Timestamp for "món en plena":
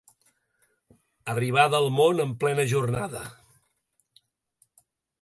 1.99-2.67